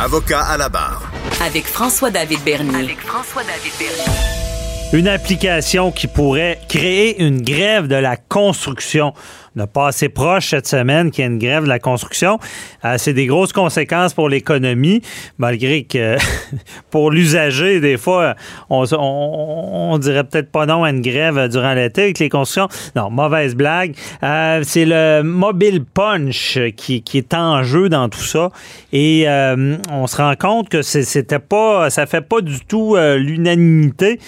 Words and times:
Avocat 0.00 0.42
à 0.42 0.56
la 0.56 0.68
barre. 0.68 1.10
Avec 1.44 1.66
François-David 1.66 2.38
Bernier. 2.44 2.84
Avec 2.84 3.00
François-David 3.00 3.72
Bernier. 3.80 4.92
Une 4.92 5.08
application 5.08 5.90
qui 5.90 6.06
pourrait 6.06 6.60
créer 6.68 7.20
une 7.20 7.42
grève 7.42 7.88
de 7.88 7.96
la 7.96 8.16
construction 8.16 9.12
n'a 9.58 9.66
pas 9.66 9.88
assez 9.88 10.08
proche 10.08 10.50
cette 10.50 10.66
semaine 10.66 11.10
qu'il 11.10 11.24
y 11.24 11.26
ait 11.26 11.30
une 11.30 11.38
grève 11.38 11.64
de 11.64 11.68
la 11.68 11.78
construction. 11.78 12.38
Euh, 12.84 12.94
c'est 12.96 13.12
des 13.12 13.26
grosses 13.26 13.52
conséquences 13.52 14.14
pour 14.14 14.28
l'économie, 14.28 15.02
malgré 15.36 15.82
que 15.82 16.16
pour 16.90 17.10
l'usager, 17.10 17.80
des 17.80 17.96
fois, 17.96 18.34
on, 18.70 18.84
on, 18.92 19.98
dirait 19.98 20.24
peut-être 20.24 20.50
pas 20.50 20.64
non 20.66 20.84
à 20.84 20.90
une 20.90 21.02
grève 21.02 21.48
durant 21.48 21.74
l'été 21.74 22.04
avec 22.04 22.18
les 22.18 22.28
constructions. 22.28 22.68
Non, 22.96 23.10
mauvaise 23.10 23.54
blague. 23.54 23.94
Euh, 24.22 24.60
c'est 24.62 24.84
le 24.84 25.22
mobile 25.22 25.84
punch 25.84 26.58
qui, 26.76 27.02
qui, 27.02 27.18
est 27.18 27.34
en 27.34 27.62
jeu 27.62 27.88
dans 27.88 28.08
tout 28.08 28.20
ça. 28.20 28.50
Et 28.92 29.28
euh, 29.28 29.76
on 29.90 30.06
se 30.06 30.16
rend 30.16 30.34
compte 30.36 30.68
que 30.68 30.82
c'était 30.82 31.38
pas, 31.40 31.90
ça 31.90 32.06
fait 32.06 32.20
pas 32.20 32.40
du 32.40 32.60
tout 32.60 32.96
l'unanimité. 32.96 34.20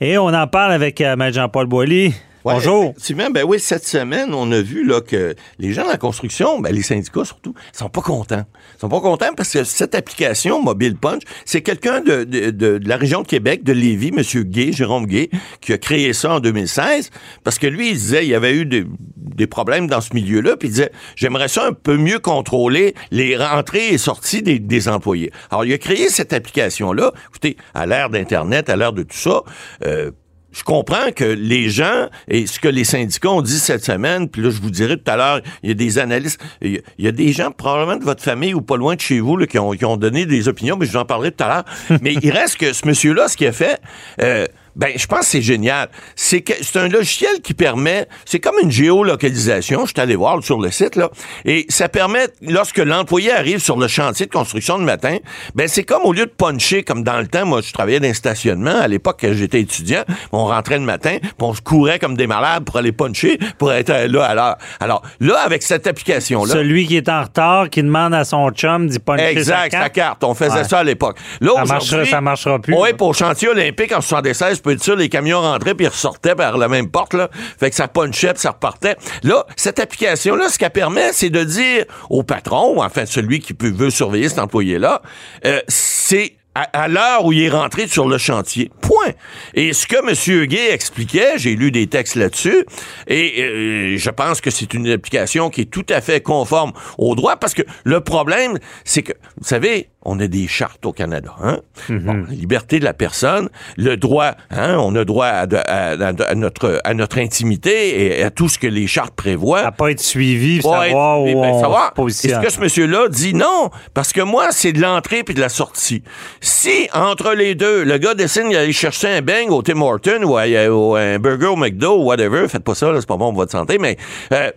Et 0.00 0.16
on 0.16 0.28
en 0.28 0.46
parle 0.46 0.72
avec 0.72 1.02
Jean-Paul 1.02 1.66
Boilly. 1.66 2.14
Bonjour. 2.46 2.94
ben 3.32 3.42
oui, 3.44 3.58
cette 3.58 3.84
semaine, 3.84 4.32
on 4.32 4.52
a 4.52 4.60
vu 4.60 4.86
là, 4.86 5.00
que 5.00 5.34
les 5.58 5.72
gens 5.72 5.84
de 5.84 5.90
la 5.90 5.96
construction, 5.96 6.60
ben, 6.60 6.72
les 6.72 6.82
syndicats 6.82 7.24
surtout, 7.24 7.54
sont 7.72 7.88
pas 7.88 8.02
contents. 8.02 8.44
Ils 8.76 8.80
sont 8.80 8.88
pas 8.88 9.00
contents 9.00 9.34
parce 9.36 9.52
que 9.52 9.64
cette 9.64 9.96
application 9.96 10.62
Mobile 10.62 10.96
Punch, 10.96 11.22
c'est 11.44 11.62
quelqu'un 11.62 12.00
de, 12.00 12.22
de, 12.22 12.50
de, 12.50 12.80
la 12.86 12.96
région 12.96 13.22
de 13.22 13.26
Québec, 13.26 13.64
de 13.64 13.72
Lévis, 13.72 14.12
M. 14.16 14.44
Gay, 14.44 14.70
Jérôme 14.72 15.06
Gay, 15.06 15.28
qui 15.60 15.72
a 15.72 15.78
créé 15.78 16.12
ça 16.12 16.34
en 16.34 16.40
2016, 16.40 17.10
parce 17.42 17.58
que 17.58 17.66
lui, 17.66 17.88
il 17.90 17.94
disait 17.94 18.24
il 18.24 18.28
y 18.28 18.34
avait 18.34 18.54
eu 18.54 18.64
des, 18.64 18.86
des 19.16 19.48
problèmes 19.48 19.88
dans 19.88 20.00
ce 20.00 20.14
milieu-là, 20.14 20.56
puis 20.56 20.68
il 20.68 20.72
disait 20.72 20.92
j'aimerais 21.16 21.48
ça 21.48 21.66
un 21.66 21.72
peu 21.72 21.96
mieux 21.96 22.20
contrôler 22.20 22.94
les 23.10 23.36
rentrées 23.36 23.88
et 23.88 23.98
sorties 23.98 24.42
des, 24.42 24.60
des 24.60 24.88
employés. 24.88 25.32
Alors, 25.50 25.64
il 25.64 25.72
a 25.72 25.78
créé 25.78 26.08
cette 26.10 26.32
application-là. 26.32 27.12
Écoutez, 27.28 27.56
à 27.74 27.86
l'ère 27.86 28.08
d'Internet, 28.08 28.70
à 28.70 28.76
l'ère 28.76 28.92
de 28.92 29.02
tout 29.02 29.16
ça, 29.16 29.42
euh, 29.84 30.12
je 30.56 30.64
comprends 30.64 31.12
que 31.14 31.24
les 31.24 31.68
gens, 31.68 32.08
et 32.28 32.46
ce 32.46 32.58
que 32.58 32.68
les 32.68 32.84
syndicats 32.84 33.30
ont 33.30 33.42
dit 33.42 33.58
cette 33.58 33.84
semaine, 33.84 34.26
puis 34.26 34.40
là, 34.40 34.48
je 34.48 34.60
vous 34.60 34.70
dirai 34.70 34.96
tout 34.96 35.10
à 35.10 35.16
l'heure, 35.16 35.40
il 35.62 35.68
y 35.68 35.72
a 35.72 35.74
des 35.74 35.98
analystes, 35.98 36.40
il 36.62 36.80
y 36.98 37.06
a 37.06 37.12
des 37.12 37.32
gens 37.32 37.50
probablement 37.50 37.96
de 37.98 38.04
votre 38.04 38.22
famille 38.22 38.54
ou 38.54 38.62
pas 38.62 38.78
loin 38.78 38.94
de 38.94 39.00
chez 39.00 39.20
vous 39.20 39.36
là, 39.36 39.46
qui, 39.46 39.58
ont, 39.58 39.72
qui 39.72 39.84
ont 39.84 39.98
donné 39.98 40.24
des 40.24 40.48
opinions, 40.48 40.76
mais 40.78 40.86
je 40.86 40.92
vous 40.92 40.96
en 40.96 41.04
parlerai 41.04 41.32
tout 41.32 41.44
à 41.44 41.48
l'heure. 41.48 41.98
mais 42.02 42.14
il 42.14 42.30
reste 42.30 42.56
que 42.56 42.72
ce 42.72 42.86
monsieur-là, 42.86 43.28
ce 43.28 43.36
qu'il 43.36 43.48
a 43.48 43.52
fait, 43.52 43.80
euh, 44.22 44.46
ben, 44.76 44.90
je 44.94 45.06
pense 45.06 45.20
que 45.20 45.26
c'est 45.26 45.42
génial. 45.42 45.88
C'est 46.14 46.42
que 46.42 46.52
c'est 46.60 46.78
un 46.78 46.88
logiciel 46.88 47.40
qui 47.42 47.54
permet, 47.54 48.06
c'est 48.24 48.40
comme 48.40 48.56
une 48.62 48.70
géolocalisation. 48.70 49.86
Je 49.86 49.92
suis 49.92 50.00
allé 50.00 50.16
voir 50.16 50.42
sur 50.44 50.60
le 50.60 50.70
site 50.70 50.96
là, 50.96 51.10
et 51.44 51.66
ça 51.68 51.88
permet 51.88 52.28
lorsque 52.42 52.78
l'employé 52.78 53.32
arrive 53.32 53.58
sur 53.58 53.78
le 53.78 53.88
chantier 53.88 54.26
de 54.26 54.30
construction 54.30 54.78
le 54.78 54.84
matin, 54.84 55.16
ben 55.54 55.66
c'est 55.66 55.84
comme 55.84 56.02
au 56.04 56.12
lieu 56.12 56.26
de 56.26 56.30
puncher 56.30 56.82
comme 56.82 57.02
dans 57.02 57.18
le 57.18 57.26
temps. 57.26 57.46
Moi, 57.46 57.62
je 57.62 57.72
travaillais 57.72 58.00
dans 58.00 58.08
un 58.08 58.14
stationnement 58.14 58.78
à 58.78 58.86
l'époque 58.86 59.18
quand 59.20 59.32
j'étais 59.32 59.60
étudiant. 59.60 60.04
On 60.32 60.44
rentrait 60.46 60.78
le 60.78 60.84
matin, 60.84 61.16
puis 61.20 61.32
on 61.40 61.54
se 61.54 61.62
courait 61.62 61.98
comme 61.98 62.16
des 62.16 62.26
malades 62.26 62.64
pour 62.64 62.76
aller 62.76 62.92
puncher, 62.92 63.38
pour 63.58 63.72
être 63.72 63.90
là 63.90 64.24
à 64.24 64.34
l'heure. 64.34 64.56
Alors 64.80 65.02
là, 65.20 65.38
avec 65.44 65.62
cette 65.62 65.86
application 65.86 66.44
là, 66.44 66.52
celui 66.52 66.86
qui 66.86 66.96
est 66.96 67.08
en 67.08 67.22
retard, 67.22 67.70
qui 67.70 67.82
demande 67.82 68.12
à 68.12 68.24
son 68.24 68.50
chum 68.50 68.88
d'y 68.88 68.98
puncher 68.98 69.24
exact, 69.24 69.72
sa 69.72 69.88
carte. 69.88 70.22
On 70.22 70.34
faisait 70.34 70.64
ça 70.64 70.80
à 70.80 70.84
l'époque. 70.84 71.18
Là, 71.40 71.52
ça 71.56 71.64
marchera, 71.64 72.04
ça 72.04 72.20
marchera 72.20 72.58
plus. 72.58 72.74
Oui, 72.76 72.92
pour 72.92 73.12
le 73.12 73.16
chantier 73.16 73.48
olympique 73.48 73.92
en 73.92 74.00
76 74.00 74.60
peut 74.66 74.72
être 74.72 74.94
les 74.94 75.08
camions 75.08 75.40
rentraient 75.40 75.74
puis 75.74 75.86
ressortaient 75.86 76.34
par 76.34 76.58
la 76.58 76.68
même 76.68 76.90
porte, 76.90 77.14
là. 77.14 77.30
Fait 77.58 77.70
que 77.70 77.76
ça 77.76 77.88
punchait 77.88 78.32
puis 78.32 78.42
ça 78.42 78.50
repartait. 78.50 78.96
Là, 79.22 79.46
cette 79.56 79.78
application-là, 79.78 80.48
ce 80.48 80.58
qu'elle 80.58 80.70
permet, 80.70 81.12
c'est 81.12 81.30
de 81.30 81.44
dire 81.44 81.84
au 82.10 82.22
patron, 82.22 82.76
ou 82.76 82.82
enfin 82.82 83.06
celui 83.06 83.40
qui 83.40 83.54
peut, 83.54 83.70
veut 83.70 83.90
surveiller 83.90 84.28
cet 84.28 84.38
employé-là, 84.38 85.02
euh, 85.44 85.60
c'est 85.68 86.36
à, 86.72 86.88
l'heure 86.88 87.26
où 87.26 87.32
il 87.32 87.42
est 87.42 87.50
rentré 87.50 87.86
sur 87.86 88.08
le 88.08 88.16
chantier. 88.16 88.70
Point. 88.80 89.12
Et 89.52 89.74
ce 89.74 89.86
que 89.86 89.96
M. 89.96 90.46
Gay 90.46 90.72
expliquait, 90.72 91.34
j'ai 91.36 91.54
lu 91.54 91.70
des 91.70 91.86
textes 91.86 92.14
là-dessus, 92.14 92.64
et 93.06 93.42
euh, 93.42 93.96
je 93.98 94.10
pense 94.10 94.40
que 94.40 94.50
c'est 94.50 94.72
une 94.72 94.88
application 94.88 95.50
qui 95.50 95.62
est 95.62 95.70
tout 95.70 95.84
à 95.90 96.00
fait 96.00 96.22
conforme 96.22 96.72
au 96.96 97.14
droit, 97.14 97.36
parce 97.36 97.52
que 97.52 97.62
le 97.84 98.00
problème, 98.00 98.58
c'est 98.84 99.02
que, 99.02 99.12
vous 99.36 99.46
savez, 99.46 99.90
on 100.06 100.20
a 100.20 100.26
des 100.28 100.46
chartes 100.46 100.86
au 100.86 100.92
Canada. 100.92 101.34
Hein? 101.42 101.58
Mhm. 101.88 102.26
liberté 102.30 102.78
de 102.78 102.84
la 102.84 102.94
personne, 102.94 103.48
le 103.76 103.96
droit, 103.96 104.32
hein, 104.50 104.76
on 104.78 104.94
a 104.94 105.04
droit 105.04 105.26
à, 105.26 106.34
notre, 106.34 106.80
à 106.84 106.94
notre 106.94 107.18
intimité 107.18 108.18
et 108.18 108.22
à 108.22 108.30
tout 108.30 108.48
ce 108.48 108.58
que 108.58 108.66
les 108.66 108.86
chartes 108.86 109.14
prévoient. 109.14 109.60
À 109.60 109.72
pas 109.72 109.90
être 109.90 110.00
suivi, 110.00 110.62
savoir 110.62 111.20
où 111.20 111.42
ben, 111.42 111.60
savoir. 111.60 111.92
Est-ce 112.06 112.40
que 112.40 112.50
ce 112.50 112.60
monsieur-là 112.60 113.08
dit 113.08 113.34
non? 113.34 113.70
Parce 113.94 114.12
que 114.12 114.20
moi, 114.20 114.48
c'est 114.52 114.72
de 114.72 114.80
l'entrée 114.80 115.24
puis 115.24 115.34
de 115.34 115.40
la 115.40 115.48
sortie. 115.48 116.02
Si, 116.40 116.88
entre 116.94 117.32
les 117.34 117.54
deux, 117.54 117.84
le 117.84 117.98
gars 117.98 118.14
décide 118.14 118.50
d'aller 118.50 118.72
chercher 118.72 119.08
un 119.08 119.22
bang 119.22 119.50
au 119.50 119.62
Tim 119.62 119.80
Horton 119.80 120.22
ou, 120.22 120.36
un 120.36 121.18
burger 121.18 121.46
au 121.46 121.56
McDo 121.56 121.98
ou 121.98 122.04
whatever, 122.04 122.48
faites 122.48 122.64
pas 122.64 122.74
ça, 122.74 122.92
c'est 122.94 123.06
pas 123.06 123.16
bon 123.16 123.30
pour 123.30 123.42
votre 123.42 123.52
santé, 123.52 123.78
mais... 123.78 123.96
Euh, 124.32 124.50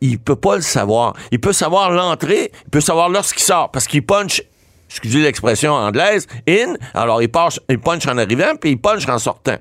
il 0.00 0.20
peut 0.20 0.36
pas 0.36 0.54
le 0.54 0.62
savoir. 0.62 1.14
Il 1.32 1.40
peut 1.40 1.52
savoir 1.52 1.90
l'entrée, 1.90 2.52
il 2.66 2.70
peut 2.70 2.80
savoir 2.80 3.08
lorsqu'il 3.08 3.42
sort, 3.42 3.72
parce 3.72 3.88
qu'il 3.88 4.04
punch 4.06 4.42
excusez 4.88 5.20
l'expression 5.20 5.72
anglaise, 5.72 6.26
in, 6.48 6.74
alors 6.94 7.22
il, 7.22 7.28
passe, 7.28 7.60
il 7.68 7.78
punch 7.78 8.06
en 8.06 8.18
arrivant, 8.18 8.56
puis 8.60 8.70
il 8.70 8.80
punch 8.80 9.08
en 9.08 9.18
sortant. 9.18 9.56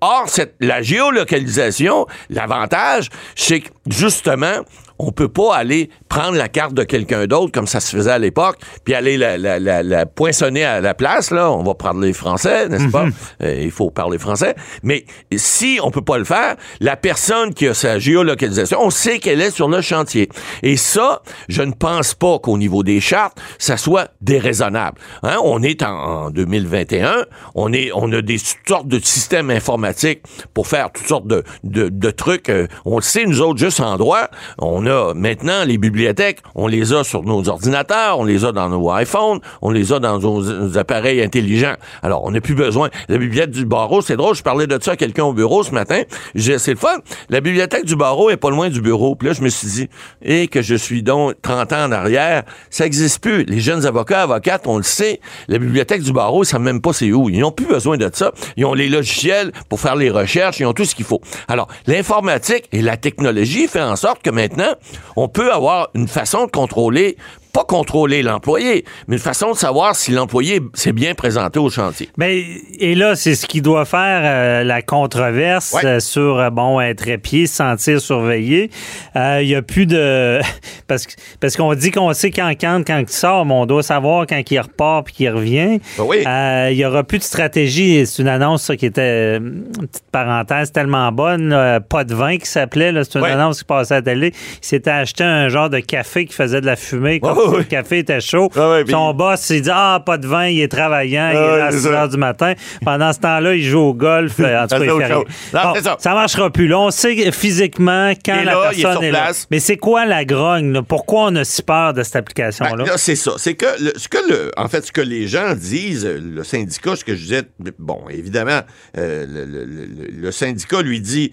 Or, 0.00 0.24
cette, 0.28 0.54
la 0.60 0.82
géolocalisation, 0.82 2.06
l'avantage, 2.30 3.10
c'est 3.34 3.60
que, 3.60 3.68
justement, 3.86 4.60
on 5.02 5.12
peut 5.12 5.28
pas 5.28 5.56
aller 5.56 5.90
prendre 6.08 6.36
la 6.36 6.48
carte 6.48 6.74
de 6.74 6.82
quelqu'un 6.84 7.26
d'autre 7.26 7.52
comme 7.52 7.66
ça 7.66 7.80
se 7.80 7.96
faisait 7.96 8.10
à 8.10 8.18
l'époque, 8.18 8.58
puis 8.84 8.94
aller 8.94 9.16
la, 9.16 9.38
la, 9.38 9.58
la, 9.58 10.06
poinçonner 10.06 10.64
à 10.64 10.80
la 10.80 10.94
place. 10.94 11.30
Là, 11.30 11.50
on 11.50 11.62
va 11.62 11.74
parler 11.74 12.12
français, 12.12 12.68
n'est-ce 12.68 12.88
pas? 12.88 13.04
Mhm. 13.06 13.12
euh, 13.42 13.60
Il 13.62 13.70
faut 13.70 13.90
parler 13.90 14.18
français. 14.18 14.54
Mais 14.82 15.04
si 15.34 15.78
on 15.82 15.90
peut 15.90 16.02
pas 16.02 16.18
le 16.18 16.24
faire, 16.24 16.56
la 16.80 16.96
personne 16.96 17.54
qui 17.54 17.66
a 17.66 17.74
sa 17.74 17.98
géolocalisation, 17.98 18.78
on 18.82 18.90
sait 18.90 19.18
qu'elle 19.18 19.40
est 19.40 19.50
sur 19.50 19.68
le 19.68 19.80
chantier. 19.80 20.28
Et 20.62 20.76
ça, 20.76 21.22
je 21.48 21.62
ne 21.62 21.72
pense 21.72 22.14
pas 22.14 22.38
qu'au 22.38 22.58
niveau 22.58 22.82
des 22.82 23.00
chartes, 23.00 23.40
ça 23.58 23.76
soit 23.76 24.08
déraisonnable. 24.20 24.98
Hein? 25.22 25.38
On 25.42 25.62
est 25.62 25.82
en, 25.82 26.30
2021, 26.30 27.24
on 27.54 27.72
est, 27.72 27.90
on 27.94 28.12
a 28.12 28.20
des 28.20 28.38
sortes 28.66 28.88
de 28.88 28.98
systèmes 28.98 29.50
informatiques 29.50 30.22
pour 30.52 30.66
faire 30.66 30.90
toutes 30.92 31.06
sortes 31.06 31.26
de, 31.26 31.42
de, 31.64 31.88
de 31.88 32.10
trucs. 32.10 32.48
Euh, 32.50 32.66
on 32.84 32.96
le 32.96 33.02
sait, 33.02 33.24
nous 33.24 33.40
autres, 33.40 33.58
juste 33.58 33.80
en 33.80 33.96
droit, 33.96 34.28
on 34.58 34.86
a 34.86 34.89
maintenant 35.14 35.64
les 35.64 35.78
bibliothèques, 35.78 36.38
on 36.54 36.66
les 36.66 36.92
a 36.92 37.04
sur 37.04 37.22
nos 37.22 37.48
ordinateurs, 37.48 38.18
on 38.18 38.24
les 38.24 38.44
a 38.44 38.52
dans 38.52 38.68
nos 38.68 38.92
iPhones, 38.94 39.40
on 39.62 39.70
les 39.70 39.92
a 39.92 39.98
dans 39.98 40.18
nos, 40.18 40.76
appareils 40.76 41.22
intelligents. 41.22 41.74
Alors, 42.02 42.24
on 42.24 42.30
n'a 42.30 42.40
plus 42.40 42.54
besoin. 42.54 42.90
La 43.08 43.18
bibliothèque 43.18 43.50
du 43.50 43.64
barreau, 43.64 44.02
c'est 44.02 44.16
drôle, 44.16 44.34
je 44.34 44.42
parlais 44.42 44.66
de 44.66 44.78
ça 44.82 44.92
à 44.92 44.96
quelqu'un 44.96 45.24
au 45.24 45.32
bureau 45.32 45.62
ce 45.62 45.72
matin. 45.72 46.02
C'est 46.36 46.68
le 46.68 46.76
fun. 46.76 46.98
La 47.28 47.40
bibliothèque 47.40 47.84
du 47.84 47.96
barreau 47.96 48.30
est 48.30 48.36
pas 48.36 48.50
loin 48.50 48.68
du 48.68 48.80
bureau. 48.80 49.14
Puis 49.14 49.28
là, 49.28 49.34
je 49.34 49.42
me 49.42 49.48
suis 49.48 49.68
dit, 49.68 49.88
et 50.22 50.48
que 50.48 50.62
je 50.62 50.74
suis 50.74 51.02
donc 51.02 51.34
30 51.42 51.72
ans 51.72 51.84
en 51.84 51.92
arrière, 51.92 52.44
ça 52.70 52.84
n'existe 52.84 53.22
plus. 53.22 53.44
Les 53.44 53.60
jeunes 53.60 53.86
avocats, 53.86 54.22
avocates, 54.22 54.66
on 54.66 54.76
le 54.76 54.82
sait, 54.82 55.20
la 55.48 55.58
bibliothèque 55.58 56.02
du 56.02 56.12
barreau, 56.12 56.42
ils 56.42 56.46
savent 56.46 56.60
même 56.60 56.80
pas 56.80 56.92
c'est 56.92 57.12
où. 57.12 57.28
Ils 57.30 57.40
n'ont 57.40 57.52
plus 57.52 57.66
besoin 57.66 57.96
de 57.96 58.10
ça. 58.12 58.32
Ils 58.56 58.64
ont 58.64 58.74
les 58.74 58.88
logiciels 58.88 59.52
pour 59.68 59.80
faire 59.80 59.96
les 59.96 60.10
recherches, 60.10 60.60
ils 60.60 60.66
ont 60.66 60.72
tout 60.72 60.84
ce 60.84 60.94
qu'il 60.94 61.04
faut. 61.04 61.20
Alors, 61.48 61.68
l'informatique 61.86 62.68
et 62.72 62.82
la 62.82 62.96
technologie 62.96 63.66
fait 63.68 63.80
en 63.80 63.96
sorte 63.96 64.22
que 64.22 64.30
maintenant, 64.30 64.74
on 65.16 65.28
peut 65.28 65.52
avoir 65.52 65.88
une 65.94 66.08
façon 66.08 66.46
de 66.46 66.50
contrôler 66.50 67.16
pas 67.52 67.64
contrôler 67.64 68.22
l'employé, 68.22 68.84
mais 69.08 69.16
une 69.16 69.22
façon 69.22 69.52
de 69.52 69.56
savoir 69.56 69.96
si 69.96 70.12
l'employé 70.12 70.60
s'est 70.74 70.92
bien 70.92 71.14
présenté 71.14 71.58
au 71.58 71.70
chantier. 71.70 72.08
Mais, 72.16 72.44
et 72.78 72.94
là, 72.94 73.16
c'est 73.16 73.34
ce 73.34 73.46
qui 73.46 73.60
doit 73.60 73.84
faire 73.84 74.22
euh, 74.24 74.64
la 74.64 74.82
controverse 74.82 75.76
euh, 75.84 76.00
sur, 76.00 76.38
euh, 76.38 76.50
bon, 76.50 76.80
être 76.80 77.08
épié, 77.08 77.46
se 77.46 77.56
sentir 77.56 78.00
surveillé. 78.00 78.70
Il 79.14 79.46
n'y 79.46 79.54
a 79.54 79.62
plus 79.62 79.86
de... 79.86 80.40
parce, 80.86 81.06
parce 81.40 81.56
qu'on 81.56 81.74
dit 81.74 81.90
qu'on 81.90 82.12
sait 82.12 82.30
quand 82.30 82.50
quand, 82.60 82.82
quand 82.86 82.98
il 82.98 83.08
sort, 83.08 83.46
mais 83.46 83.54
on 83.54 83.66
doit 83.66 83.82
savoir 83.82 84.26
quand 84.26 84.40
il 84.50 84.58
repart 84.58 85.06
puis 85.06 85.14
qu'il 85.14 85.30
revient. 85.30 85.80
Ben 85.98 86.68
il 86.70 86.76
n'y 86.76 86.84
aura 86.84 87.04
plus 87.04 87.18
de 87.18 87.24
stratégie. 87.24 88.06
C'est 88.06 88.22
une 88.22 88.28
annonce 88.28 88.70
qui 88.78 88.86
était, 88.86 89.36
une 89.36 89.64
petite 89.64 90.10
parenthèse, 90.12 90.72
tellement 90.72 91.10
bonne. 91.12 91.50
pas 91.88 92.04
de 92.04 92.14
vin 92.14 92.38
qui 92.38 92.46
s'appelait. 92.46 92.92
C'est 93.04 93.18
une 93.18 93.24
annonce 93.24 93.58
qui 93.58 93.64
passait 93.64 93.94
à 93.94 93.96
la 93.98 94.02
télé. 94.02 94.32
Il 94.34 94.66
s'était 94.66 94.90
acheté 94.90 95.24
un 95.24 95.48
genre 95.48 95.70
de 95.70 95.80
café 95.80 96.26
qui 96.26 96.34
faisait 96.34 96.60
de 96.60 96.66
la 96.66 96.76
fumée 96.76 97.20
le 97.58 97.64
café 97.64 97.98
était 97.98 98.20
chaud. 98.20 98.50
Ah 98.56 98.78
Son 98.88 99.14
boss, 99.14 99.50
il 99.50 99.62
dit 99.62 99.70
Ah, 99.72 100.02
pas 100.04 100.18
de 100.18 100.26
vin, 100.26 100.46
il 100.46 100.60
est 100.60 100.68
travaillant, 100.68 101.30
il 101.30 101.36
est 101.36 101.60
à 101.60 101.72
6 101.72 101.86
heures 101.86 102.08
du 102.08 102.16
matin. 102.16 102.54
Pendant 102.84 103.12
ce 103.12 103.20
temps-là, 103.20 103.54
il 103.54 103.62
joue 103.62 103.80
au 103.80 103.94
golf. 103.94 104.40
En 104.40 104.66
tout 104.66 104.78
cas, 104.78 105.74
il 105.76 105.82
ça. 105.98 106.14
marchera 106.14 106.50
plus. 106.50 106.68
Là, 106.68 106.78
on 106.80 106.90
sait 106.90 107.30
physiquement 107.32 108.12
quand 108.24 108.42
la 108.44 108.56
personne 108.56 109.02
est, 109.04 109.10
là. 109.10 109.30
Mais 109.50 109.60
c'est 109.60 109.76
quoi 109.76 110.06
la 110.06 110.24
grogne? 110.24 110.82
Pourquoi 110.82 111.24
on 111.24 111.36
a 111.36 111.44
si 111.44 111.62
peur 111.62 111.94
de 111.94 112.02
cette 112.02 112.16
application-là? 112.16 112.84
Ben, 112.84 112.96
c'est 112.96 113.16
ça. 113.16 113.32
C'est 113.36 113.54
que, 113.54 113.66
ce 113.96 114.08
que 114.08 114.18
le, 114.28 114.50
en 114.56 114.68
fait, 114.68 114.84
ce 114.84 114.92
que 114.92 115.00
les 115.00 115.26
gens 115.26 115.54
disent, 115.54 116.06
le 116.06 116.44
syndicat, 116.44 116.96
ce 116.96 117.04
que 117.04 117.14
je 117.14 117.20
disais, 117.20 117.42
bon, 117.78 118.00
évidemment, 118.10 118.60
euh, 118.98 119.26
le, 119.26 120.30
syndicat 120.32 120.82
lui 120.82 121.00
dit 121.00 121.32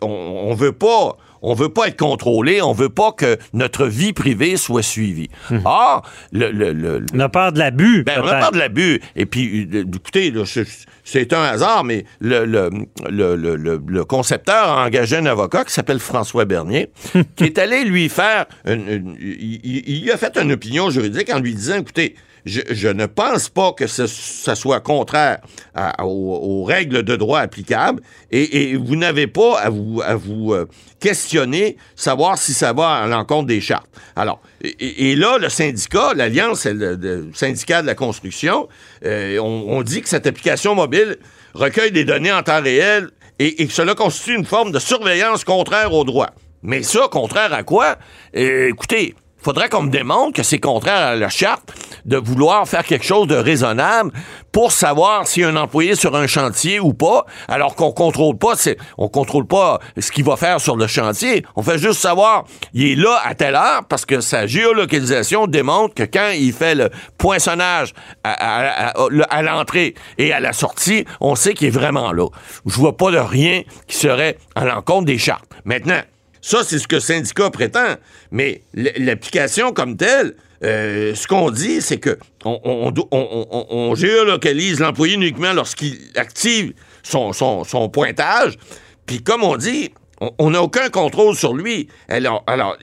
on, 0.00 0.08
on 0.08 0.54
veut 0.54 0.72
pas 0.72 1.16
on 1.42 1.54
veut 1.54 1.68
pas 1.68 1.88
être 1.88 1.98
contrôlé, 1.98 2.62
on 2.62 2.72
veut 2.72 2.88
pas 2.88 3.12
que 3.12 3.36
notre 3.52 3.86
vie 3.86 4.12
privée 4.12 4.56
soit 4.56 4.82
suivie. 4.82 5.28
Or, 5.64 6.02
le, 6.32 6.50
le, 6.50 6.72
le- 6.72 7.04
On 7.14 7.20
a 7.20 7.28
peur 7.28 7.52
de 7.52 7.58
l'abus. 7.58 8.04
ben, 8.04 8.20
on 8.22 8.26
a 8.28 8.38
peur 8.38 8.52
de 8.52 8.58
l'abut. 8.58 9.00
Et 9.16 9.26
puis, 9.26 9.68
euh, 9.74 9.84
écoutez, 9.94 10.32
c'est- 11.04 11.32
un 11.32 11.42
hasard, 11.42 11.84
mais 11.84 12.04
le, 12.20 14.04
concepteur 14.04 14.68
a 14.68 14.84
engagé 14.86 15.16
un 15.16 15.26
avocat 15.26 15.64
qui 15.64 15.72
s'appelle 15.72 15.98
François 15.98 16.44
Bernier, 16.44 16.90
qui 17.36 17.44
est 17.44 17.58
allé 17.58 17.84
lui 17.84 18.08
faire... 18.08 18.46
une- 18.66 18.88
une- 18.88 19.16
il, 19.20 19.60
il- 19.64 20.02
il 20.04 20.10
a 20.10 20.16
fait 20.16 20.36
une 20.38 20.52
opinion 20.52 20.90
juridique 20.90 21.30
en 21.32 21.38
lui 21.40 21.54
disant, 21.54 21.76
écoutez, 21.78 22.14
je, 22.44 22.88
ne 22.88 23.06
pense 23.06 23.48
pas 23.48 23.72
que 23.72 23.86
ce, 23.86 24.06
ça 24.06 24.54
soit 24.54 24.80
contraire 24.80 25.38
aux, 26.02 26.64
règles 26.64 27.02
de 27.02 27.16
droit 27.16 27.40
applicables 27.40 28.02
et, 28.30 28.76
vous 28.76 28.96
n'avez 28.96 29.26
pas 29.26 29.60
à 29.60 29.70
vous, 29.70 30.02
à 30.04 30.16
vous 30.16 30.52
euh, 30.52 30.66
questionner, 31.00 31.76
savoir 31.94 32.38
si 32.38 32.52
ça 32.52 32.72
va 32.72 32.90
à 32.90 33.06
l'encontre 33.06 33.46
des 33.46 33.60
chartes. 33.60 33.88
Alors, 34.16 34.40
et, 34.62 35.14
là, 35.14 35.38
le 35.38 35.48
syndicat, 35.48 36.14
l'Alliance 36.14 36.66
le, 36.66 36.96
le 36.96 37.30
syndicat 37.34 37.82
de 37.82 37.86
la 37.86 37.94
construction, 37.94 38.68
euh, 39.04 39.38
on, 39.38 39.82
dit 39.82 40.02
que 40.02 40.08
cette 40.08 40.26
application 40.26 40.74
mobile 40.74 41.18
recueille 41.54 41.92
des 41.92 42.04
données 42.04 42.32
en 42.32 42.42
temps 42.42 42.62
réel 42.62 43.10
et, 43.38 43.62
et 43.62 43.66
que 43.66 43.72
cela 43.72 43.94
constitue 43.94 44.36
une 44.36 44.44
forme 44.44 44.72
de 44.72 44.78
surveillance 44.78 45.44
contraire 45.44 45.92
au 45.92 46.04
droit. 46.04 46.30
Mais 46.62 46.82
ça, 46.82 47.08
contraire 47.10 47.52
à 47.52 47.64
quoi? 47.64 47.96
Euh, 48.36 48.68
écoutez, 48.68 49.14
faudrait 49.42 49.68
qu'on 49.68 49.82
me 49.82 49.90
démontre 49.90 50.32
que 50.36 50.42
c'est 50.42 50.58
contraire 50.58 51.06
à 51.08 51.16
la 51.16 51.28
charte 51.28 51.62
de 52.04 52.16
vouloir 52.16 52.66
faire 52.68 52.84
quelque 52.84 53.04
chose 53.04 53.26
de 53.26 53.36
raisonnable 53.36 54.10
pour 54.52 54.72
savoir 54.72 55.26
si 55.26 55.42
un 55.44 55.56
employé 55.56 55.94
sur 55.94 56.14
un 56.16 56.26
chantier 56.26 56.78
ou 56.80 56.92
pas, 56.92 57.24
alors 57.48 57.74
qu'on 57.74 57.92
contrôle 57.92 58.36
pas, 58.36 58.54
c'est, 58.56 58.76
on 58.98 59.08
contrôle 59.08 59.46
pas 59.46 59.78
ce 59.98 60.10
qu'il 60.12 60.24
va 60.24 60.36
faire 60.36 60.60
sur 60.60 60.76
le 60.76 60.86
chantier. 60.86 61.44
On 61.56 61.62
fait 61.62 61.78
juste 61.78 62.00
savoir, 62.00 62.44
il 62.74 62.86
est 62.92 62.94
là 63.02 63.18
à 63.24 63.34
telle 63.34 63.54
heure 63.54 63.82
parce 63.88 64.04
que 64.04 64.20
sa 64.20 64.46
géolocalisation 64.46 65.46
démontre 65.46 65.94
que 65.94 66.02
quand 66.02 66.30
il 66.34 66.52
fait 66.52 66.74
le 66.74 66.90
poinçonnage 67.18 67.94
à- 68.24 68.92
à 69.30 69.42
l'entrée 69.42 69.94
et 70.18 70.32
à 70.32 70.40
la 70.40 70.52
sortie, 70.52 71.04
on 71.20 71.34
sait 71.34 71.54
qu'il 71.54 71.68
est 71.68 71.70
vraiment 71.70 72.12
là. 72.12 72.26
Je 72.66 72.74
vois 72.74 72.96
pas 72.96 73.10
de 73.10 73.18
rien 73.18 73.62
qui 73.86 73.96
serait 73.96 74.36
à 74.54 74.64
l'encontre 74.64 75.06
des 75.06 75.18
chartes. 75.18 75.44
Maintenant, 75.64 76.00
ça, 76.42 76.64
c'est 76.64 76.80
ce 76.80 76.88
que 76.88 76.96
le 76.96 77.00
syndicat 77.00 77.50
prétend. 77.50 77.94
Mais 78.32 78.62
l'application 78.74 79.72
comme 79.72 79.96
telle, 79.96 80.34
euh, 80.64 81.14
ce 81.14 81.26
qu'on 81.28 81.50
dit, 81.50 81.80
c'est 81.80 81.98
que 81.98 82.18
on, 82.44 83.94
géolocalise 83.94 84.80
l'employé 84.80 85.14
uniquement 85.14 85.52
lorsqu'il 85.52 85.98
active 86.16 86.74
son, 87.02 87.88
pointage. 87.92 88.58
Puis 89.06 89.22
comme 89.22 89.44
on 89.44 89.56
dit, 89.56 89.92
on- 90.38 90.50
n'a 90.50 90.62
aucun 90.62 90.88
contrôle 90.88 91.36
sur 91.36 91.54
lui. 91.54 91.88
Alors, 92.08 92.42
alors 92.48 92.76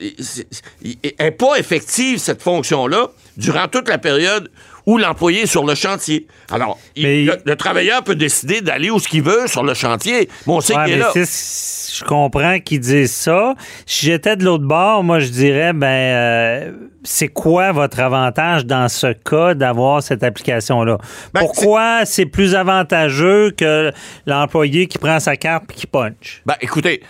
n'est 0.82 1.30
pas 1.30 1.56
effective, 1.56 2.18
cette 2.18 2.42
fonction-là, 2.42 3.10
durant 3.36 3.68
toute 3.68 3.88
la 3.88 3.98
période 3.98 4.50
où 4.90 4.98
l'employé 4.98 5.46
sur 5.46 5.64
le 5.64 5.74
chantier. 5.74 6.26
Alors, 6.50 6.78
il- 6.96 7.26
le, 7.26 7.36
le 7.44 7.56
travailleur 7.56 8.02
peut 8.02 8.16
décider 8.16 8.60
d'aller 8.60 8.90
où 8.90 8.98
ce 8.98 9.06
qu'il 9.08 9.22
veut 9.22 9.46
sur 9.46 9.62
le 9.62 9.74
chantier, 9.74 10.28
mais 10.46 10.52
on 10.52 10.60
sait 10.60 10.76
Ouais, 10.76 10.84
qu'il 10.86 10.94
est 10.94 10.98
là. 10.98 11.12
je 11.14 12.04
comprends 12.04 12.58
qu'ils 12.60 12.80
disent 12.80 13.12
ça. 13.12 13.54
Si 13.86 14.06
j'étais 14.06 14.34
de 14.36 14.44
l'autre 14.44 14.64
bord, 14.64 15.04
moi, 15.04 15.20
je 15.20 15.28
dirais, 15.28 15.72
ben, 15.72 15.86
euh, 15.86 16.72
c'est 17.04 17.28
quoi 17.28 17.70
votre 17.72 18.00
avantage 18.00 18.66
dans 18.66 18.88
ce 18.88 19.12
cas 19.12 19.54
d'avoir 19.54 20.02
cette 20.02 20.22
application-là? 20.24 20.98
Ben, 21.34 21.40
Pourquoi 21.40 22.04
c'est 22.04 22.26
plus 22.26 22.54
avantageux 22.56 23.52
que 23.56 23.92
l'employé 24.26 24.86
qui 24.88 24.98
prend 24.98 25.20
sa 25.20 25.36
carte 25.36 25.64
et 25.70 25.74
qui 25.74 25.86
punch? 25.86 26.42
Ben, 26.46 26.56
écoutez, 26.60 27.00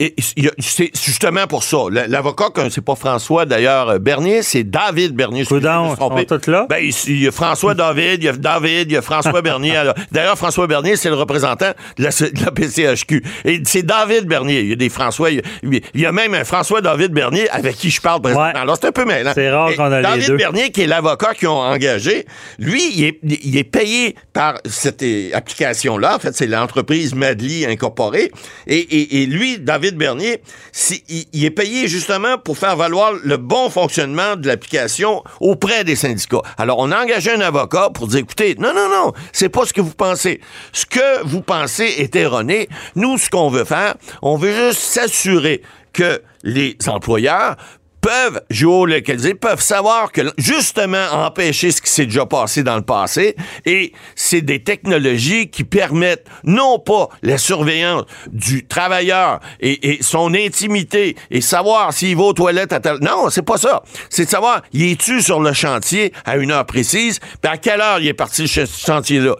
et- 0.00 0.14
c'est 0.58 0.90
justement 1.04 1.46
pour 1.46 1.62
ça. 1.64 1.76
L'avocat, 2.08 2.46
c'est 2.70 2.84
pas 2.84 2.94
François 2.96 3.46
d'ailleurs 3.46 3.88
euh, 3.90 3.98
Bernier, 3.98 4.42
c'est 4.42 4.64
David 4.64 5.14
Bernier. 5.14 5.42
excusez, 5.42 5.60
Coudon, 5.60 5.94
tous 6.26 6.50
là? 6.50 6.66
Ben, 6.68 6.78
il 7.06 7.22
y 7.22 7.28
a 7.28 7.32
François 7.32 7.74
David, 7.74 8.22
il 8.22 8.24
y 8.24 8.28
a 8.28 8.32
David, 8.32 8.90
il 8.90 8.94
y 8.94 8.96
a 8.96 9.02
François 9.02 9.40
Bernier. 9.42 9.74
D'ailleurs, 10.12 10.36
François 10.38 10.66
Bernier, 10.66 10.96
c'est 10.96 11.08
le 11.10 11.14
représentant 11.14 11.72
de 11.98 12.02
la, 12.04 12.10
de 12.10 12.44
la 12.44 12.50
PCHQ. 12.50 13.22
Et 13.44 13.62
c'est 13.64 13.82
David 13.84 14.26
Bernier. 14.26 14.60
Il 14.60 14.68
y 14.68 14.72
a 14.72 14.76
des 14.76 14.88
François. 14.88 15.30
Il 15.30 15.36
y 15.36 15.76
a, 15.76 15.80
il 15.94 16.00
y 16.00 16.06
a 16.06 16.12
même 16.12 16.34
un 16.34 16.44
François 16.44 16.80
David 16.80 17.12
Bernier 17.12 17.48
avec 17.50 17.76
qui 17.76 17.90
je 17.90 18.00
parle 18.00 18.20
présentement. 18.22 18.46
Ouais. 18.52 18.56
Alors, 18.58 18.76
c'est 18.80 18.88
un 18.88 18.92
peu 18.92 19.04
mêlant. 19.04 19.32
C'est 19.34 19.50
rare 19.50 19.74
qu'on 19.76 19.92
a 19.92 19.96
les 19.98 20.02
David 20.02 20.26
deux. 20.28 20.36
Bernier, 20.36 20.70
qui 20.70 20.82
est 20.82 20.86
l'avocat 20.86 21.34
qu'ils 21.34 21.48
ont 21.48 21.60
engagé, 21.60 22.26
lui, 22.58 22.82
il 22.96 23.04
est, 23.04 23.18
il 23.44 23.56
est 23.56 23.64
payé 23.64 24.14
par 24.32 24.58
cette 24.64 25.04
application-là. 25.34 26.16
En 26.16 26.18
fait, 26.18 26.34
c'est 26.34 26.46
l'entreprise 26.46 27.14
Madly 27.14 27.66
Incorporée. 27.66 28.30
Et, 28.66 28.78
et- 28.78 29.22
et 29.22 29.26
lui, 29.26 29.58
David 29.58 29.83
Bernier, 29.92 30.42
si- 30.72 31.04
il, 31.08 31.24
il 31.32 31.44
est 31.44 31.50
payé 31.50 31.86
justement 31.88 32.38
pour 32.38 32.56
faire 32.58 32.76
valoir 32.76 33.12
le 33.22 33.36
bon 33.36 33.70
fonctionnement 33.70 34.36
de 34.36 34.46
l'application 34.46 35.22
auprès 35.40 35.84
des 35.84 35.96
syndicats. 35.96 36.42
Alors, 36.58 36.78
on 36.78 36.90
a 36.90 37.02
engagé 37.02 37.30
un 37.32 37.40
avocat 37.40 37.90
pour 37.92 38.06
dire, 38.08 38.20
écoutez, 38.20 38.54
non, 38.58 38.72
non, 38.74 38.88
non, 38.88 39.12
c'est 39.32 39.48
pas 39.48 39.66
ce 39.66 39.72
que 39.72 39.80
vous 39.80 39.94
pensez. 39.94 40.40
Ce 40.72 40.86
que 40.86 41.22
vous 41.24 41.42
pensez 41.42 41.84
est 41.98 42.14
erroné. 42.16 42.68
Nous, 42.96 43.18
ce 43.18 43.28
qu'on 43.30 43.50
veut 43.50 43.64
faire, 43.64 43.94
on 44.22 44.36
veut 44.36 44.52
juste 44.52 44.80
s'assurer 44.80 45.62
que 45.92 46.22
les 46.42 46.76
employeurs 46.88 47.56
peuvent 48.04 48.42
géolocaliser, 48.50 49.32
peuvent 49.32 49.62
savoir 49.62 50.12
que 50.12 50.20
justement 50.36 51.06
empêcher 51.10 51.70
ce 51.70 51.80
qui 51.80 51.88
s'est 51.88 52.04
déjà 52.04 52.26
passé 52.26 52.62
dans 52.62 52.76
le 52.76 52.82
passé 52.82 53.34
et 53.64 53.94
c'est 54.14 54.42
des 54.42 54.62
technologies 54.62 55.48
qui 55.48 55.64
permettent 55.64 56.26
non 56.44 56.78
pas 56.78 57.08
la 57.22 57.38
surveillance 57.38 58.04
du 58.30 58.66
travailleur 58.66 59.40
et, 59.60 59.98
son 60.02 60.34
intimité 60.34 61.16
et 61.30 61.40
savoir 61.40 61.94
s'il 61.94 62.14
va 62.16 62.24
aux 62.24 62.32
toilettes 62.34 62.74
à 62.74 62.80
tel... 62.80 62.98
Non, 63.00 63.30
c'est 63.30 63.40
pas 63.40 63.56
ça. 63.56 63.82
C'est 64.10 64.26
de 64.26 64.30
savoir, 64.30 64.60
il 64.74 64.82
est-tu 64.82 65.22
sur 65.22 65.40
le 65.40 65.54
chantier 65.54 66.12
à 66.26 66.36
une 66.36 66.50
heure 66.50 66.66
précise, 66.66 67.20
puis 67.20 67.50
à 67.50 67.56
quelle 67.56 67.80
heure 67.80 68.00
il 68.00 68.08
est 68.08 68.12
parti 68.12 68.46
ce 68.46 68.66
chantier-là. 68.66 69.36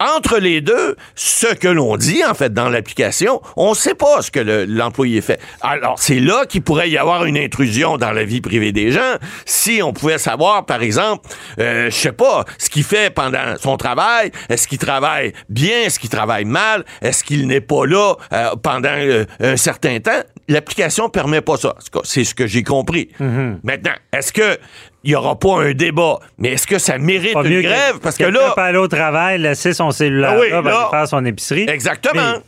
Entre 0.00 0.38
les 0.38 0.60
deux, 0.60 0.96
ce 1.14 1.52
que 1.54 1.68
l'on 1.68 1.96
dit, 1.96 2.24
en 2.24 2.34
fait, 2.34 2.52
dans 2.54 2.68
l'application, 2.68 3.40
on 3.56 3.70
ne 3.70 3.74
sait 3.74 3.94
pas 3.94 4.22
ce 4.22 4.30
que 4.30 4.40
le- 4.40 4.64
l'employé 4.64 5.20
fait. 5.20 5.40
Alors, 5.60 5.98
c'est 5.98 6.20
là 6.20 6.44
qu'il 6.46 6.62
pourrait 6.62 6.88
y 6.90 6.96
avoir 6.98 7.24
une 7.24 7.36
intrusion 7.36 7.96
dans 7.98 8.12
la 8.12 8.24
vie 8.24 8.40
privée 8.40 8.72
des 8.72 8.92
gens. 8.92 9.16
Si 9.44 9.80
on 9.82 9.92
pouvait 9.92 10.18
savoir, 10.18 10.66
par 10.66 10.82
exemple, 10.82 11.28
euh, 11.58 11.90
je 11.90 11.96
sais 11.96 12.12
pas, 12.12 12.44
ce 12.58 12.70
qu'il 12.70 12.84
fait 12.84 13.12
pendant 13.12 13.56
son 13.60 13.76
travail, 13.76 14.30
est-ce 14.48 14.68
qu'il 14.68 14.78
travaille 14.78 15.32
bien, 15.48 15.82
est-ce 15.82 15.98
qu'il 15.98 16.10
travaille 16.10 16.44
mal, 16.44 16.84
est-ce 17.02 17.24
qu'il 17.24 17.46
n'est 17.46 17.60
pas 17.60 17.84
là 17.86 18.14
euh, 18.32 18.50
pendant 18.62 18.88
euh, 18.90 19.24
un 19.40 19.56
certain 19.56 19.98
temps, 20.00 20.22
l'application 20.48 21.08
permet 21.08 21.40
pas 21.40 21.56
ça. 21.56 21.74
C'est 22.04 22.24
ce 22.24 22.34
que 22.34 22.46
j'ai 22.46 22.62
compris. 22.62 23.08
Maintenant, 23.18 23.94
est-ce 24.12 24.32
que 24.32 24.58
il 25.04 25.10
y 25.12 25.14
aura 25.14 25.38
pas 25.38 25.62
un 25.62 25.72
débat, 25.72 26.18
mais 26.38 26.52
est-ce 26.52 26.66
que 26.66 26.78
ça 26.78 26.98
mérite 26.98 27.32
Pas 27.34 27.44
une 27.44 27.62
grève? 27.62 27.98
Parce 28.02 28.16
que 28.16 28.24
là, 28.24 28.52
peut 28.54 28.60
aller 28.60 28.78
au 28.78 28.88
travail, 28.88 29.38
laisser 29.38 29.72
son 29.72 29.90
cellulaire 29.90 30.34
Ah 30.34 30.40
oui, 30.40 30.50
là, 30.50 30.58
aller 30.58 30.90
faire 30.90 31.08
son 31.08 31.24
épicerie. 31.24 31.66
Exactement. 31.68 32.38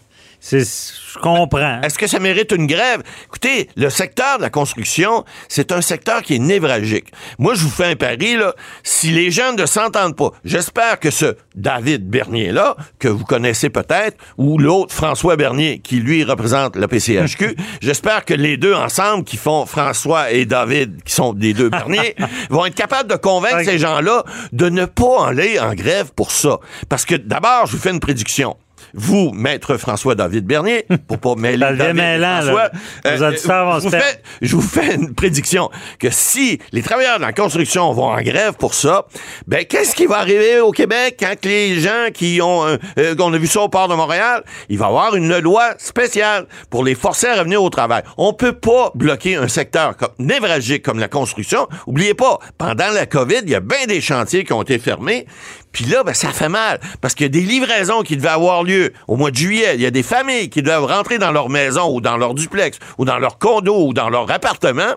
C'est- 0.40 0.94
Je 1.12 1.18
comprends. 1.18 1.80
Est-ce 1.82 1.98
que 1.98 2.06
ça 2.06 2.18
mérite 2.18 2.52
une 2.52 2.66
grève? 2.66 3.02
Écoutez, 3.24 3.68
le 3.76 3.90
secteur 3.90 4.38
de 4.38 4.42
la 4.42 4.50
construction, 4.50 5.24
c'est 5.48 5.72
un 5.72 5.80
secteur 5.80 6.22
qui 6.22 6.36
est 6.36 6.38
névralgique. 6.38 7.12
Moi, 7.38 7.54
je 7.54 7.62
vous 7.64 7.68
fais 7.70 7.86
un 7.86 7.96
pari, 7.96 8.36
là. 8.36 8.54
Si 8.82 9.10
les 9.10 9.30
gens 9.30 9.52
ne 9.52 9.66
s'entendent 9.66 10.16
pas, 10.16 10.30
j'espère 10.44 10.98
que 11.00 11.10
ce 11.10 11.36
David 11.56 12.08
Bernier-là, 12.08 12.76
que 12.98 13.08
vous 13.08 13.24
connaissez 13.24 13.70
peut-être, 13.70 14.16
ou 14.38 14.56
l'autre 14.56 14.94
François 14.94 15.36
Bernier, 15.36 15.80
qui 15.80 15.96
lui 15.96 16.22
représente 16.24 16.76
le 16.76 16.86
PCHQ, 16.86 17.56
j'espère 17.82 18.24
que 18.24 18.34
les 18.34 18.56
deux 18.56 18.74
ensemble, 18.74 19.24
qui 19.24 19.36
font 19.36 19.66
François 19.66 20.30
et 20.30 20.46
David, 20.46 21.02
qui 21.02 21.12
sont 21.12 21.32
des 21.34 21.52
deux 21.54 21.68
Bernier, 21.70 22.14
vont 22.50 22.64
être 22.66 22.74
capables 22.76 23.10
de 23.10 23.16
convaincre 23.16 23.64
ces 23.64 23.78
gens-là 23.78 24.24
de 24.52 24.68
ne 24.68 24.84
pas 24.86 25.26
aller 25.28 25.58
en 25.58 25.74
grève 25.74 26.12
pour 26.14 26.30
ça. 26.30 26.58
Parce 26.88 27.04
que 27.04 27.16
d'abord, 27.16 27.66
je 27.66 27.72
vous 27.72 27.82
fais 27.82 27.90
une 27.90 28.00
prédiction. 28.00 28.56
Vous, 28.94 29.30
maître 29.32 29.76
François-David 29.76 30.46
Bernier, 30.46 30.86
pour 31.06 31.18
pas 31.18 31.34
mêler 31.36 31.58
David 31.58 31.94
mêlant, 31.94 32.40
là. 32.40 32.42
François, 32.42 32.70
euh, 33.06 33.64
vont 33.64 33.78
je, 33.80 33.84
vous 33.84 33.90
fais, 33.90 34.22
je 34.42 34.56
vous 34.56 34.62
fais 34.62 34.94
une 34.94 35.14
prédiction 35.14 35.70
que 35.98 36.10
si 36.10 36.58
les 36.72 36.82
travailleurs 36.82 37.18
de 37.18 37.22
la 37.22 37.32
construction 37.32 37.92
vont 37.92 38.10
en 38.10 38.20
grève 38.22 38.54
pour 38.54 38.74
ça, 38.74 39.06
ben 39.46 39.64
qu'est-ce 39.64 39.94
qui 39.94 40.06
va 40.06 40.18
arriver 40.18 40.60
au 40.60 40.72
Québec 40.72 41.16
quand 41.18 41.44
les 41.44 41.80
gens 41.80 42.08
qui 42.12 42.40
ont, 42.42 42.66
euh, 42.66 43.14
on 43.18 43.32
a 43.32 43.38
vu 43.38 43.46
ça 43.46 43.62
au 43.62 43.68
port 43.68 43.88
de 43.88 43.94
Montréal, 43.94 44.44
il 44.68 44.78
va 44.78 44.86
y 44.86 44.88
avoir 44.88 45.14
une 45.14 45.38
loi 45.38 45.74
spéciale 45.78 46.46
pour 46.68 46.84
les 46.84 46.94
forcer 46.94 47.28
à 47.28 47.38
revenir 47.38 47.62
au 47.62 47.70
travail? 47.70 48.02
On 48.16 48.32
peut 48.32 48.52
pas 48.52 48.90
bloquer 48.94 49.36
un 49.36 49.48
secteur 49.48 49.96
comme, 49.96 50.10
névralgique 50.18 50.82
comme 50.82 50.98
la 50.98 51.08
construction. 51.08 51.68
Oubliez 51.86 52.14
pas, 52.14 52.38
pendant 52.58 52.90
la 52.90 53.06
COVID, 53.06 53.40
il 53.42 53.50
y 53.50 53.54
a 53.54 53.60
bien 53.60 53.86
des 53.86 54.00
chantiers 54.00 54.44
qui 54.44 54.52
ont 54.52 54.62
été 54.62 54.78
fermés. 54.78 55.26
Puis 55.72 55.84
là, 55.84 56.02
ben, 56.02 56.14
ça 56.14 56.32
fait 56.32 56.48
mal 56.48 56.80
parce 57.00 57.14
qu'il 57.14 57.24
y 57.24 57.26
a 57.26 57.30
des 57.30 57.42
livraisons 57.42 58.02
qui 58.02 58.16
devaient 58.16 58.28
avoir 58.28 58.62
lieu 58.62 58.92
au 59.08 59.16
mois 59.16 59.30
de 59.30 59.36
juillet. 59.36 59.74
Il 59.74 59.80
y 59.80 59.86
a 59.86 59.90
des 59.90 60.02
familles 60.02 60.50
qui 60.50 60.62
doivent 60.62 60.86
rentrer 60.86 61.18
dans 61.18 61.32
leur 61.32 61.48
maison 61.48 61.94
ou 61.94 62.00
dans 62.00 62.16
leur 62.16 62.34
duplex 62.34 62.78
ou 62.98 63.04
dans 63.04 63.18
leur 63.18 63.38
condo 63.38 63.86
ou 63.86 63.92
dans 63.92 64.10
leur 64.10 64.30
appartement 64.30 64.94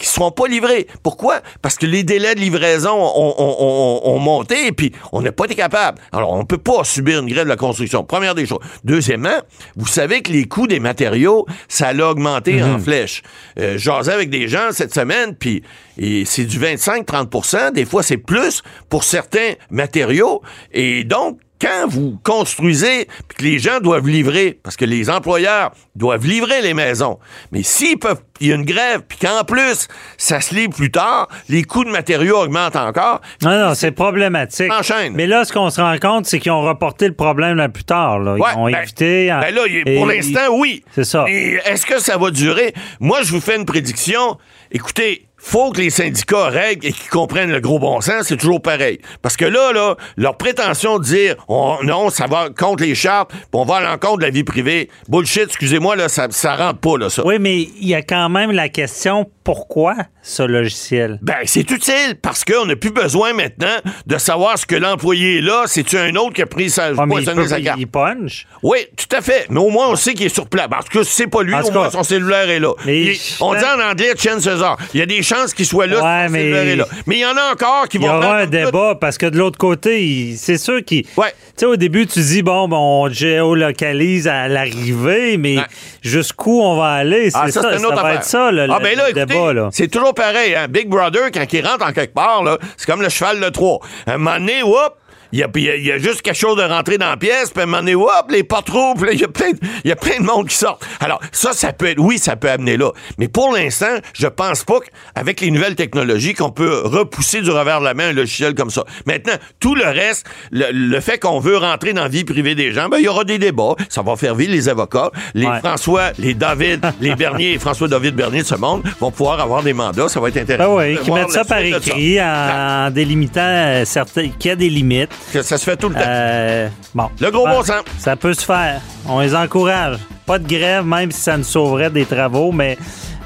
qui 0.00 0.06
seront 0.08 0.32
pas 0.32 0.48
livrés. 0.48 0.86
Pourquoi? 1.04 1.40
Parce 1.62 1.76
que 1.76 1.86
les 1.86 2.02
délais 2.02 2.34
de 2.34 2.40
livraison 2.40 2.90
ont, 2.90 3.34
ont- 3.38 3.56
ont- 3.60 4.00
ont 4.14 4.18
monté 4.18 4.66
et 4.66 4.72
puis 4.72 4.92
on 5.12 5.20
n'a 5.22 5.30
pas 5.30 5.44
été 5.44 5.54
capable. 5.54 5.98
Alors, 6.10 6.32
on 6.32 6.44
peut 6.44 6.58
pas 6.58 6.82
subir 6.84 7.20
une 7.20 7.28
grève 7.28 7.44
de 7.44 7.48
la 7.50 7.56
construction. 7.56 8.02
Première 8.02 8.34
des 8.34 8.46
choses. 8.46 8.58
Deuxièmement, 8.82 9.38
vous 9.76 9.86
savez 9.86 10.22
que 10.22 10.32
les 10.32 10.46
coûts 10.48 10.66
des 10.66 10.80
matériaux, 10.80 11.46
ça 11.68 11.92
l'a 11.92 12.08
augmenté 12.10 12.62
en 12.62 12.78
flèche. 12.78 13.22
Euh, 13.58 13.76
J'asais 13.78 14.12
avec 14.12 14.30
des 14.30 14.48
gens 14.48 14.68
cette 14.72 14.94
semaine, 14.94 15.34
puis 15.36 15.62
et 15.98 16.24
c'est 16.24 16.44
du 16.46 16.58
25-30% 16.58 17.72
Des 17.72 17.84
fois, 17.84 18.02
c'est 18.02 18.16
plus 18.16 18.62
pour 18.88 19.04
certains 19.04 19.52
matériaux. 19.70 20.40
Et 20.72 21.04
donc, 21.04 21.38
quand 21.60 21.86
vous 21.88 22.18
construisez, 22.24 23.06
puis 23.28 23.36
que 23.38 23.42
les 23.44 23.58
gens 23.58 23.80
doivent 23.80 24.08
livrer, 24.08 24.58
parce 24.62 24.76
que 24.76 24.84
les 24.84 25.10
employeurs 25.10 25.72
doivent 25.94 26.26
livrer 26.26 26.62
les 26.62 26.74
maisons, 26.74 27.18
mais 27.52 27.62
s'ils 27.62 27.98
peuvent, 27.98 28.20
il 28.40 28.48
y 28.48 28.52
a 28.52 28.54
une 28.54 28.64
grève, 28.64 29.02
puis 29.06 29.18
qu'en 29.18 29.44
plus, 29.44 29.88
ça 30.16 30.40
se 30.40 30.54
livre 30.54 30.72
plus 30.72 30.90
tard, 30.90 31.28
les 31.48 31.62
coûts 31.62 31.84
de 31.84 31.90
matériaux 31.90 32.38
augmentent 32.38 32.76
encore. 32.76 33.20
Non, 33.42 33.50
non, 33.68 33.74
c'est 33.74 33.90
problématique. 33.90 34.72
Enchaîne. 34.72 35.12
Mais 35.14 35.26
là, 35.26 35.44
ce 35.44 35.52
qu'on 35.52 35.68
se 35.70 35.80
rend 35.80 35.98
compte, 35.98 36.26
c'est 36.26 36.38
qu'ils 36.40 36.52
ont 36.52 36.62
reporté 36.62 37.06
le 37.06 37.14
problème 37.14 37.56
là 37.56 37.68
plus 37.68 37.84
tard. 37.84 38.18
Là. 38.18 38.34
Ils 38.36 38.40
Ouais, 38.42 38.48
ont 38.56 38.70
ben- 38.70 38.82
évité. 38.82 39.32
en- 39.32 39.40
Ben 39.40 39.54
là, 39.54 39.62
il- 39.68 39.82
et- 39.86 39.96
pour 39.96 40.06
l'instant, 40.06 40.48
oui. 40.52 40.82
C'est 40.94 41.04
ça. 41.04 41.26
Est-ce 41.28 41.84
que 41.84 41.98
ça 42.00 42.16
va 42.16 42.30
durer? 42.30 42.72
Moi, 43.00 43.20
je 43.22 43.32
vous 43.32 43.40
fais 43.40 43.56
une 43.56 43.66
prédiction. 43.66 44.38
Écoutez, 44.72 45.26
faut 45.42 45.70
que 45.72 45.78
les 45.80 45.90
syndicats 45.90 46.48
règlent 46.48 46.86
et 46.86 46.92
qu'ils 46.92 47.10
comprennent 47.10 47.50
le 47.52 47.60
gros 47.60 47.78
bon 47.78 48.00
sens, 48.00 48.26
c'est 48.28 48.36
toujours 48.36 48.60
pareil. 48.62 49.00
Parce 49.22 49.36
que 49.36 49.44
là, 49.44 49.72
là, 49.72 49.96
leur 50.16 50.36
prétention 50.36 50.98
de 50.98 51.04
dire 51.04 51.36
on- 51.48 51.78
non, 51.82 52.10
ça 52.10 52.26
va 52.26 52.48
contre 52.50 52.82
les 52.84 52.94
chartes, 52.94 53.30
puis 53.32 53.40
on 53.54 53.64
va 53.64 53.76
à 53.76 53.80
l'encontre 53.80 54.18
de 54.18 54.24
la 54.24 54.30
vie 54.30 54.44
privée. 54.44 54.88
Bullshit, 55.08 55.44
excusez-moi, 55.44 55.96
là, 55.96 56.08
ça, 56.08 56.26
ça 56.30 56.56
rentre 56.56 56.80
pas, 56.80 56.98
là, 56.98 57.10
ça. 57.10 57.26
Oui, 57.26 57.38
mais 57.40 57.56
il 57.62 57.88
y 57.88 57.94
a 57.94 58.02
quand 58.02 58.28
même 58.28 58.50
la 58.52 58.68
question 58.68 59.28
pourquoi 59.44 59.94
ce 60.22 60.42
logiciel? 60.42 61.18
Ben, 61.22 61.38
c'est 61.46 61.68
utile 61.70 62.14
parce 62.22 62.44
qu'on 62.44 62.66
n'a 62.66 62.76
plus 62.76 62.90
besoin 62.92 63.32
maintenant 63.32 63.74
de 64.06 64.18
savoir 64.18 64.58
ce 64.58 64.66
que 64.66 64.76
l'employé 64.76 65.38
est 65.38 65.40
là. 65.40 65.64
C'est-tu 65.66 65.96
un 65.98 66.14
autre 66.16 66.34
qui 66.34 66.42
a 66.42 66.46
pris 66.46 66.70
sa, 66.70 66.92
pas 66.92 67.06
mais 67.06 67.16
il, 67.22 67.24
peut- 67.24 67.48
sa 67.48 67.60
carte? 67.60 67.78
il 67.80 67.86
punch. 67.88 68.46
Oui, 68.62 68.78
tout 68.96 69.16
à 69.16 69.22
fait. 69.22 69.46
Mais 69.50 69.58
au 69.58 69.70
moins, 69.70 69.88
on 69.88 69.96
sait 69.96 70.14
qu'il 70.14 70.26
est 70.26 70.34
sur 70.34 70.46
place. 70.48 70.68
Parce 70.70 70.88
que 70.88 71.02
si 71.02 71.12
c'est 71.14 71.26
pas 71.26 71.42
lui, 71.42 71.54
En 71.54 71.62
au 71.62 71.70
moins, 71.72 71.84
cas, 71.84 71.90
son 71.92 72.02
cellulaire 72.04 72.48
est 72.50 72.60
là. 72.60 72.72
mais 72.84 73.00
Il- 73.00 73.14
je- 73.14 73.20
on 73.42 73.54
dit 73.54 73.64
en 73.64 73.80
anglais 73.90 74.12
Chen 74.16 74.38
César. 74.40 74.76
Il 74.94 75.00
y 75.00 75.02
a 75.02 75.06
des 75.06 75.22
qu'il 75.54 75.66
soit 75.66 75.86
là 75.86 76.24
Ouais, 76.24 76.28
mais- 76.28 76.76
là. 76.76 76.86
Mais 77.06 77.16
il 77.16 77.20
y 77.20 77.26
en 77.26 77.36
a 77.36 77.52
encore 77.52 77.88
qui 77.88 77.96
Il 77.98 78.04
y 78.04 78.06
vont 78.06 78.14
aura 78.16 78.38
un 78.38 78.46
débat 78.46 78.94
parce 79.00 79.18
que 79.18 79.26
de 79.26 79.38
l'autre 79.38 79.58
côté, 79.58 80.34
c'est 80.36 80.58
sûr 80.58 80.84
qu'il. 80.84 81.04
Ouais. 81.16 81.30
Tu 81.30 81.52
sais, 81.58 81.66
au 81.66 81.76
début, 81.76 82.06
tu 82.06 82.20
dis, 82.20 82.42
bon, 82.42 82.68
ben, 82.68 82.76
on 82.76 83.08
géolocalise 83.08 84.28
à 84.28 84.48
l'arrivée, 84.48 85.36
mais 85.36 85.58
Ouais. 85.58 85.64
jusqu'u 86.02 86.48
on 86.50 86.76
va 86.76 86.92
aller? 86.94 87.30
C'est 87.30 87.38
Ah, 87.40 87.50
ça, 87.50 87.62
ça, 87.62 87.68
va 87.68 88.14
être 88.14 88.24
ça, 88.24 88.46
ah, 88.48 88.50
le- 88.50 88.66
ben 88.68 88.96
là, 88.96 89.04
le 89.10 89.10
écoutez, 89.18 89.26
débat. 89.26 89.68
C'est 89.72 89.88
toujours 89.88 90.14
pareil. 90.14 90.54
Hein? 90.54 90.66
Big 90.68 90.88
Brother, 90.88 91.30
quand 91.32 91.44
il 91.52 91.66
rentre 91.66 91.86
en 91.86 91.92
quelque 91.92 92.14
part, 92.14 92.42
là, 92.42 92.58
c'est 92.76 92.86
comme 92.86 93.02
le 93.02 93.08
cheval 93.08 93.40
de 93.40 93.48
Troie. 93.48 93.80
Un 94.06 94.18
moment 94.18 94.38
donné, 94.38 94.62
whoop, 94.62 94.94
il 95.32 95.38
y 95.38 95.42
a, 95.42 95.48
y 95.54 95.68
a- 95.70 95.76
il 95.76 95.86
y 95.86 95.92
a 95.92 95.98
juste 95.98 96.22
quelque 96.22 96.36
chose 96.38 96.56
de 96.56 96.62
rentrer 96.62 96.98
dans 96.98 97.08
la 97.08 97.16
pièce, 97.16 97.50
puis 97.50 97.60
à 97.60 97.62
un 97.64 97.66
moment 97.66 97.78
donné, 97.78 97.94
hop, 97.94 98.10
les 98.30 98.42
portes 98.44 98.68
rouvrent, 98.70 99.06
il 99.12 99.20
y 99.20 99.24
a 99.24 99.28
plein, 99.28 99.50
de- 99.52 99.58
il 99.84 99.88
y 99.88 99.92
a 99.92 99.96
plein 99.96 100.18
de 100.18 100.24
monde 100.24 100.48
qui 100.48 100.56
sort. 100.56 100.78
Alors, 101.00 101.20
ça, 101.32 101.52
ça 101.52 101.72
peut 101.72 101.86
être, 101.86 101.98
oui, 102.00 102.18
ça 102.18 102.36
peut 102.36 102.50
amener 102.50 102.76
là. 102.76 102.90
Mais 103.18 103.28
pour 103.28 103.52
l'instant, 103.52 103.96
je 104.14 104.26
pense 104.26 104.64
pas 104.64 104.78
qu'avec 105.14 105.40
les 105.40 105.50
nouvelles 105.50 105.74
technologies, 105.76 106.34
qu'on 106.34 106.50
peut 106.50 106.82
repousser 106.84 107.40
du 107.42 107.50
revers 107.50 107.80
de 107.80 107.84
la 107.84 107.94
main 107.94 108.08
un 108.08 108.12
logiciel 108.12 108.54
comme 108.54 108.70
ça. 108.70 108.84
Maintenant, 109.06 109.34
tout 109.60 109.74
le 109.74 109.84
reste, 109.84 110.26
le, 110.50 110.66
le 110.72 111.00
fait 111.00 111.18
qu'on 111.18 111.38
veut 111.40 111.56
rentrer 111.56 111.92
dans 111.92 112.02
la 112.02 112.08
vie 112.08 112.24
privée 112.24 112.54
des 112.54 112.72
gens, 112.72 112.88
ben, 112.88 112.98
il 112.98 113.04
y 113.04 113.08
aura 113.08 113.24
des 113.24 113.38
débats. 113.38 113.74
Ça 113.88 114.02
va 114.02 114.16
faire 114.16 114.34
vivre 114.34 114.52
les 114.52 114.68
avocats. 114.68 115.10
Les 115.34 115.46
Ouais. 115.46 115.58
François, 115.60 116.10
les 116.18 116.34
David, 116.34 116.80
les 117.00 117.14
Bernier 117.14 117.54
et 117.54 117.58
François-David 117.58 118.14
Bernier 118.14 118.42
de 118.42 118.46
ce 118.46 118.54
monde 118.54 118.82
vont 119.00 119.10
pouvoir 119.10 119.40
avoir 119.40 119.62
des 119.62 119.72
mandats. 119.72 120.08
Ça 120.08 120.20
va 120.20 120.28
être 120.28 120.34
Ben 120.34 120.42
intéressant. 120.42 120.76
oui, 120.76 120.98
qui 120.98 121.10
mettent 121.10 121.30
ça 121.30 121.44
par 121.44 121.58
écrit 121.60 122.16
ça. 122.16 122.86
en, 122.86 122.90
délimitant 122.90 123.40
euh, 123.40 123.84
certains, 123.84 124.28
qu'il 124.38 124.48
y 124.48 124.52
a 124.52 124.56
des 124.56 124.70
limites. 124.70 125.10
Que 125.32 125.42
ça 125.42 125.58
se 125.58 125.64
fait 125.64 125.76
tout 125.76 125.88
le 125.88 125.94
temps. 125.94 126.00
Euh, 126.04 126.68
bon. 126.94 127.08
Le 127.20 127.30
gros 127.30 127.46
bon 127.46 127.62
sens. 127.62 127.82
Ça 127.98 128.16
peut 128.16 128.34
se 128.34 128.44
faire. 128.44 128.80
On 129.08 129.20
les 129.20 129.34
encourage. 129.34 129.98
Pas 130.26 130.38
de 130.38 130.46
grève, 130.48 130.84
même 130.84 131.10
si 131.12 131.20
ça 131.20 131.36
nous 131.36 131.44
sauverait 131.44 131.90
des 131.90 132.04
travaux, 132.04 132.52
mais 132.52 132.78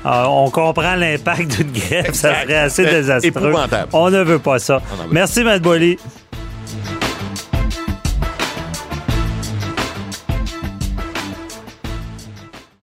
euh, 0.07 0.25
on 0.27 0.51
comprend 0.51 0.95
l'impact 0.97 1.57
d'une 1.57 1.73
grève. 1.73 2.13
Ça 2.13 2.43
serait 2.43 2.57
assez 2.57 2.85
C'est 2.85 2.91
désastreux. 2.91 3.29
épouvantable. 3.29 3.89
On 3.93 4.11
ne 4.11 4.23
veut 4.23 4.39
pas 4.39 4.59
ça. 4.59 4.81
Merci, 5.11 5.45
Matt 5.45 5.63
Boily. 5.63 5.99